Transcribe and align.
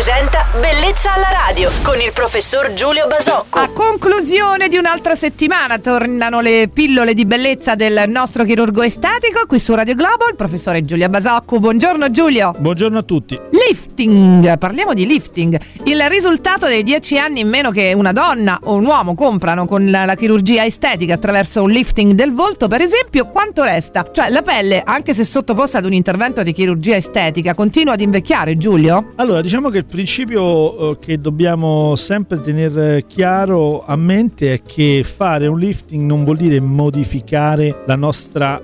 presenta 0.00 0.46
Bellezza 0.58 1.12
alla 1.12 1.28
radio 1.46 1.70
con 1.82 2.00
il 2.00 2.10
professor 2.14 2.72
Giulio 2.72 3.06
Basocco. 3.06 3.58
A 3.58 3.68
conclusione 3.68 4.68
di 4.68 4.78
un'altra 4.78 5.14
settimana 5.14 5.78
tornano 5.78 6.40
le 6.40 6.70
pillole 6.72 7.12
di 7.12 7.26
bellezza 7.26 7.74
del 7.74 8.04
nostro 8.08 8.44
chirurgo 8.44 8.80
estetico 8.80 9.44
qui 9.46 9.60
su 9.60 9.74
Radio 9.74 9.94
Globo, 9.94 10.26
il 10.28 10.36
professore 10.36 10.80
Giulio 10.80 11.06
Basocco. 11.10 11.58
Buongiorno 11.58 12.10
Giulio. 12.10 12.54
Buongiorno 12.58 12.98
a 12.98 13.02
tutti. 13.02 13.38
Lifting, 13.50 14.56
parliamo 14.56 14.94
di 14.94 15.06
lifting. 15.06 15.60
Il 15.84 16.02
risultato 16.08 16.66
dei 16.66 16.82
10 16.82 17.18
anni 17.18 17.40
in 17.40 17.48
meno 17.48 17.70
che 17.70 17.92
una 17.94 18.12
donna 18.12 18.58
o 18.62 18.74
un 18.74 18.86
uomo 18.86 19.14
comprano 19.14 19.66
con 19.66 19.90
la, 19.90 20.06
la 20.06 20.14
chirurgia 20.14 20.64
estetica 20.64 21.14
attraverso 21.14 21.62
un 21.62 21.70
lifting 21.70 22.12
del 22.12 22.32
volto, 22.32 22.68
per 22.68 22.80
esempio, 22.80 23.28
quanto 23.28 23.62
resta? 23.64 24.08
Cioè 24.10 24.30
la 24.30 24.40
pelle, 24.40 24.82
anche 24.82 25.12
se 25.12 25.24
sottoposta 25.24 25.76
ad 25.76 25.84
un 25.84 25.92
intervento 25.92 26.42
di 26.42 26.52
chirurgia 26.52 26.96
estetica, 26.96 27.54
continua 27.54 27.92
ad 27.92 28.00
invecchiare, 28.00 28.56
Giulio? 28.56 29.10
Allora, 29.16 29.42
diciamo 29.42 29.68
che 29.68 29.78
il 29.78 29.84
principio 29.90 30.92
eh, 30.92 30.98
che 30.98 31.18
dobbiamo 31.18 31.94
sempre 31.96 32.40
tenere 32.40 33.04
chiaro 33.06 33.84
a 33.84 33.96
mente 33.96 34.54
è 34.54 34.62
che 34.62 35.04
fare 35.04 35.48
un 35.48 35.58
lifting 35.58 36.02
non 36.04 36.24
vuol 36.24 36.36
dire 36.36 36.60
modificare 36.60 37.82
la 37.86 37.96
nostra 37.96 38.62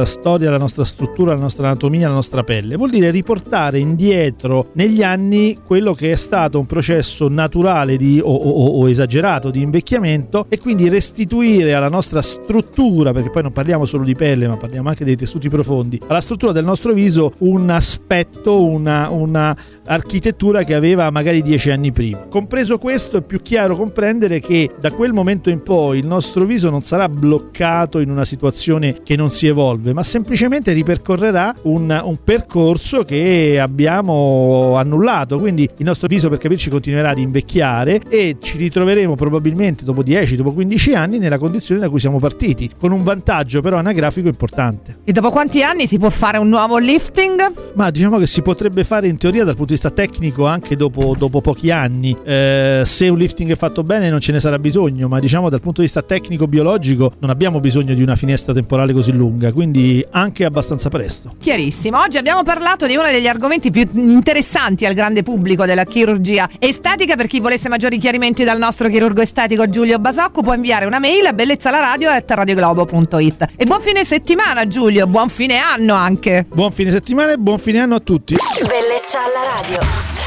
eh, 0.00 0.06
storia, 0.06 0.48
la 0.48 0.56
nostra 0.56 0.84
struttura, 0.84 1.34
la 1.34 1.40
nostra 1.40 1.66
anatomia, 1.66 2.08
la 2.08 2.14
nostra 2.14 2.44
pelle, 2.44 2.76
vuol 2.76 2.90
dire 2.90 3.10
riportare 3.10 3.78
indietro 3.80 4.68
negli 4.74 5.02
anni 5.02 5.58
quello 5.66 5.92
che 5.92 6.12
è 6.12 6.16
stato 6.16 6.58
un 6.58 6.66
processo 6.66 7.28
naturale 7.28 7.96
di, 7.96 8.20
o, 8.22 8.32
o, 8.32 8.80
o 8.80 8.88
esagerato 8.88 9.50
di 9.50 9.60
invecchiamento 9.60 10.46
e 10.48 10.58
quindi 10.58 10.88
restituire 10.88 11.74
alla 11.74 11.88
nostra 11.88 12.22
struttura, 12.22 13.12
perché 13.12 13.30
poi 13.30 13.42
non 13.42 13.52
parliamo 13.52 13.84
solo 13.84 14.04
di 14.04 14.14
pelle, 14.14 14.46
ma 14.46 14.56
parliamo 14.56 14.88
anche 14.88 15.04
dei 15.04 15.16
tessuti 15.16 15.48
profondi, 15.48 16.00
alla 16.06 16.20
struttura 16.20 16.52
del 16.52 16.64
nostro 16.64 16.92
viso 16.92 17.32
un 17.38 17.68
aspetto, 17.70 18.64
una, 18.64 19.10
una 19.10 19.56
architettura 19.84 20.59
che 20.64 20.74
aveva 20.74 21.10
magari 21.10 21.42
dieci 21.42 21.70
anni 21.70 21.92
prima. 21.92 22.26
Compreso 22.28 22.78
questo 22.78 23.18
è 23.18 23.22
più 23.22 23.42
chiaro 23.42 23.76
comprendere 23.76 24.40
che 24.40 24.70
da 24.78 24.90
quel 24.90 25.12
momento 25.12 25.50
in 25.50 25.62
poi 25.62 25.98
il 25.98 26.06
nostro 26.06 26.44
viso 26.44 26.70
non 26.70 26.82
sarà 26.82 27.08
bloccato 27.08 27.98
in 27.98 28.10
una 28.10 28.24
situazione 28.24 29.00
che 29.02 29.16
non 29.16 29.30
si 29.30 29.46
evolve, 29.46 29.92
ma 29.92 30.02
semplicemente 30.02 30.72
ripercorrerà 30.72 31.54
un, 31.62 32.00
un 32.04 32.16
percorso 32.22 33.04
che 33.04 33.58
abbiamo 33.60 34.76
annullato. 34.76 35.38
Quindi 35.38 35.68
il 35.76 35.84
nostro 35.84 36.08
viso 36.08 36.28
per 36.28 36.38
capirci 36.38 36.70
continuerà 36.70 37.10
ad 37.10 37.18
invecchiare 37.18 38.02
e 38.08 38.36
ci 38.40 38.56
ritroveremo 38.56 39.14
probabilmente 39.14 39.84
dopo 39.84 40.02
10, 40.02 40.36
dopo 40.36 40.52
15 40.52 40.94
anni 40.94 41.18
nella 41.18 41.38
condizione 41.38 41.80
da 41.80 41.88
cui 41.88 42.00
siamo 42.00 42.18
partiti, 42.18 42.70
con 42.78 42.92
un 42.92 43.02
vantaggio 43.02 43.60
però 43.60 43.76
anagrafico 43.76 44.28
importante. 44.28 44.98
E 45.04 45.12
dopo 45.12 45.30
quanti 45.30 45.62
anni 45.62 45.86
si 45.86 45.98
può 45.98 46.10
fare 46.10 46.38
un 46.38 46.48
nuovo 46.48 46.78
lifting? 46.78 47.52
Ma 47.74 47.90
diciamo 47.90 48.18
che 48.18 48.26
si 48.26 48.42
potrebbe 48.42 48.84
fare 48.84 49.08
in 49.08 49.16
teoria 49.16 49.44
dal 49.44 49.54
punto 49.54 49.74
di 49.74 49.80
vista 49.80 49.90
tecnico 49.90 50.46
anche 50.50 50.76
dopo, 50.76 51.14
dopo 51.16 51.40
pochi 51.40 51.70
anni. 51.70 52.16
Eh, 52.24 52.82
se 52.84 53.08
un 53.08 53.18
lifting 53.18 53.52
è 53.52 53.56
fatto 53.56 53.82
bene 53.82 54.10
non 54.10 54.20
ce 54.20 54.32
ne 54.32 54.40
sarà 54.40 54.58
bisogno, 54.58 55.08
ma 55.08 55.18
diciamo 55.18 55.48
dal 55.48 55.60
punto 55.60 55.80
di 55.80 55.86
vista 55.86 56.02
tecnico-biologico 56.02 57.14
non 57.20 57.30
abbiamo 57.30 57.60
bisogno 57.60 57.94
di 57.94 58.02
una 58.02 58.16
finestra 58.16 58.52
temporale 58.52 58.92
così 58.92 59.12
lunga, 59.12 59.52
quindi 59.52 60.04
anche 60.10 60.44
abbastanza 60.44 60.88
presto. 60.88 61.34
Chiarissimo. 61.40 61.98
Oggi 61.98 62.18
abbiamo 62.18 62.42
parlato 62.42 62.86
di 62.86 62.96
uno 62.96 63.10
degli 63.10 63.26
argomenti 63.26 63.70
più 63.70 63.88
interessanti 63.94 64.84
al 64.84 64.94
grande 64.94 65.22
pubblico 65.22 65.64
della 65.64 65.84
chirurgia 65.84 66.48
estetica. 66.58 67.16
Per 67.16 67.26
chi 67.26 67.40
volesse 67.40 67.68
maggiori 67.68 67.98
chiarimenti 67.98 68.44
dal 68.44 68.58
nostro 68.58 68.88
chirurgo 68.88 69.22
estetico 69.22 69.68
Giulio 69.68 69.98
Basocco 69.98 70.42
può 70.42 70.54
inviare 70.54 70.86
una 70.86 70.98
mail 70.98 71.26
a 71.26 71.32
bellezzalaradio.it. 71.32 73.46
E 73.56 73.64
buon 73.64 73.80
fine 73.80 74.04
settimana 74.04 74.66
Giulio, 74.66 75.06
buon 75.06 75.28
fine 75.28 75.58
anno 75.58 75.94
anche. 75.94 76.46
Buon 76.48 76.72
fine 76.72 76.90
settimana 76.90 77.32
e 77.32 77.38
buon 77.38 77.58
fine 77.58 77.80
anno 77.80 77.96
a 77.96 78.00
tutti. 78.00 78.36
Bellezza 78.66 79.18
alla 79.20 79.60
radio. 79.60 80.19